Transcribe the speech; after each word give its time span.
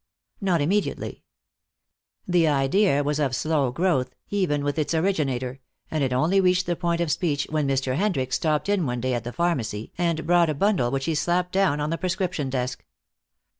Not 0.41 0.61
immediately. 0.61 1.21
The 2.27 2.47
idea 2.47 3.03
was 3.03 3.19
of 3.19 3.35
slow 3.35 3.71
growth 3.71 4.15
even 4.31 4.63
with 4.63 4.79
its 4.79 4.95
originator, 4.95 5.59
and 5.91 6.03
it 6.03 6.11
only 6.11 6.41
reached 6.41 6.65
the 6.65 6.75
point 6.75 7.01
of 7.01 7.11
speech 7.11 7.45
when 7.51 7.67
Mr. 7.67 7.93
Hendricks 7.95 8.35
stopped 8.37 8.67
in 8.67 8.87
one 8.87 8.99
day 8.99 9.13
at 9.13 9.23
the 9.25 9.31
pharmacy 9.31 9.93
and 9.99 10.25
brought 10.25 10.49
a 10.49 10.55
bundle 10.55 10.89
which 10.89 11.05
he 11.05 11.13
slapped 11.13 11.51
down 11.51 11.79
on 11.79 11.91
the 11.91 11.99
prescription 11.99 12.49
desk. 12.49 12.83